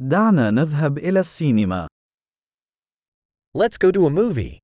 [0.00, 1.88] دعنا نذهب إلى السينما.
[3.54, 4.58] Let's go to a movie.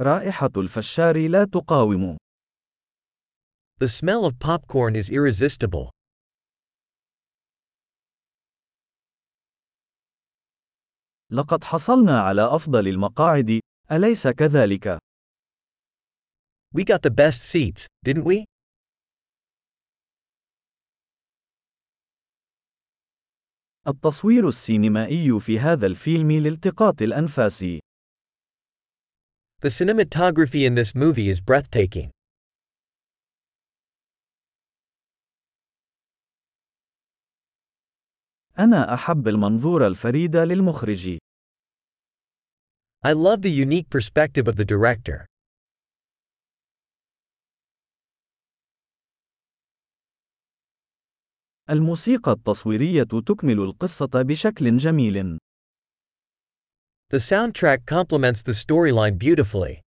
[0.00, 2.16] رائحة الفشار لا تقاوم.
[3.80, 5.90] The smell of popcorn is irresistible.
[11.30, 13.60] لقد حصلنا على أفضل المقاعد،
[13.92, 14.98] أليس كذلك؟
[16.72, 18.44] We got the best seats, didn't we?
[23.88, 27.64] التصوير السينمائي في هذا الفيلم لالتقاط الأنفاس.
[29.60, 32.10] The cinematography in this movie is breathtaking.
[38.58, 41.18] أنا أحب المنظور الفريد للمخرج.
[43.04, 45.26] I love the unique perspective of the director.
[51.70, 55.38] الموسيقى التصويرية تكمل القصة بشكل جميل.
[57.10, 59.80] The soundtrack complements the storyline beautifully.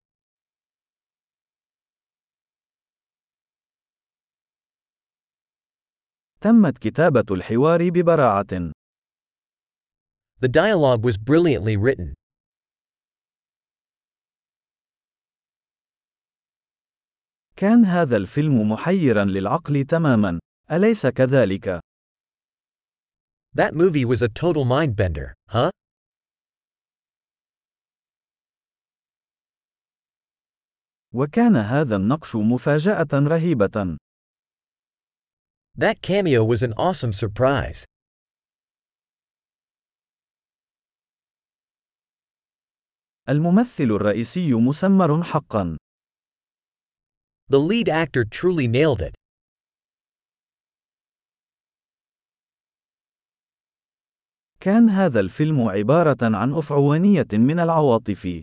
[6.42, 8.72] تمت كتابة الحوار ببراعة.
[10.39, 12.14] The dialogue was brilliantly written.
[17.56, 20.39] كان هذا الفيلم محيرا للعقل تماما،
[20.70, 21.80] أليس كذلك؟
[23.55, 25.70] That movie was a total mindbender, huh?
[31.14, 33.98] وكان هذا النقش مفاجأة رهيبة.
[35.77, 37.84] That cameo was an awesome surprise.
[43.28, 45.77] الممثل الرئيسي مسمر حقا.
[47.48, 49.14] The lead actor truly nailed it.
[54.67, 58.41] كان هذا الفيلم عبارة عن أفعوانية من العواطف.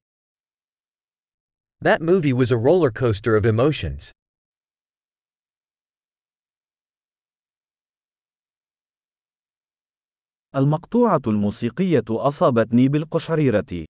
[1.85, 4.11] That movie was a roller coaster of emotions.
[10.55, 13.85] المقطوعة الموسيقية أصابتني بالقشعريرة.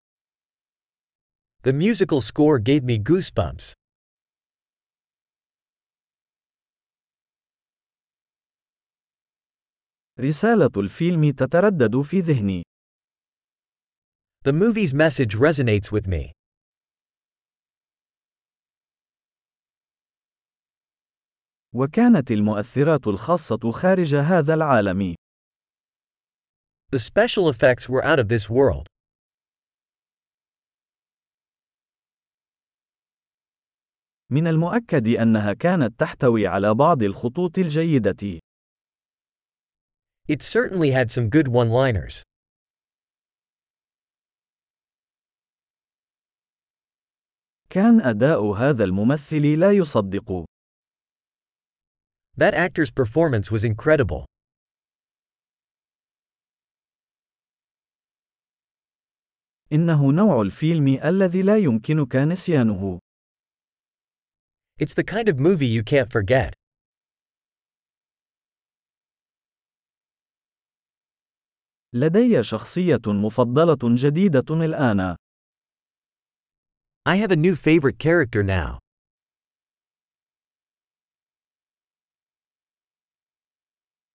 [1.63, 3.84] The musical score gave me goosebumps.
[10.21, 12.63] رسالة الفيلم تتردد في ذهني.
[14.45, 16.33] The movie's message resonates with me.
[21.75, 25.15] وكانت المؤثرات الخاصة خارج هذا العالم.
[26.93, 28.87] The special effects were out of this world.
[34.31, 38.41] من المؤكد أنها كانت تحتوي على بعض الخطوط الجيدة.
[40.28, 42.24] It certainly had some good one-liners.
[47.70, 50.46] كان أداء هذا الممثل لا يصدق.
[52.38, 54.26] That actor's performance was incredible.
[59.72, 63.00] إنه نوع الفيلم الذي لا يمكنك نسيانه.
[64.80, 66.54] It's the kind of movie you can't forget.
[71.97, 75.17] لدي شخصية مفضلة جديدة الآن.
[77.09, 78.79] I have a new favorite character now.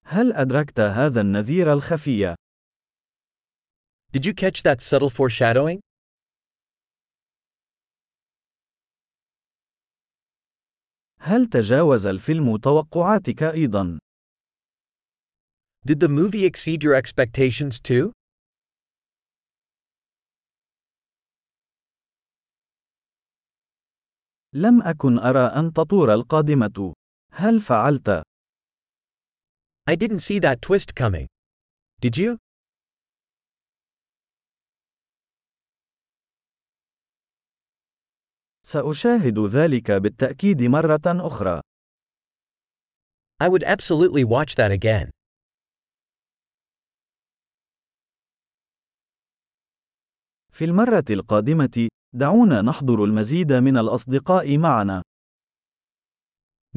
[0.05, 2.35] هل أدركت هذا النذير الخفي؟
[4.11, 5.79] Did you catch that subtle foreshadowing?
[11.19, 13.99] هل تجاوز الفيلم توقعاتك أيضا؟
[15.85, 18.11] Did the movie exceed your expectations too?
[24.53, 26.93] لم أكن أرى أن تطور القادمة.
[27.31, 28.23] هل فعلت؟
[29.89, 31.27] I didn't see that twist coming.
[32.01, 32.37] Did you?
[38.63, 41.61] سأشاهد ذلك بالتأكيد مرة أخرى.
[43.41, 45.09] I would absolutely watch that again.
[50.59, 55.01] في المرة القادمة، دعونا نحضر المزيد من الأصدقاء معنا.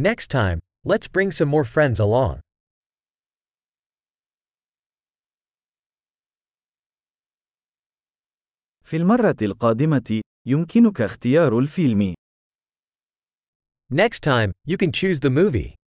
[0.01, 2.41] Next time, let's bring some more friends along.
[8.85, 12.15] في المرة القادمة، يمكنك اختيار الفيلم.
[13.93, 15.82] Next time, you can choose the movie.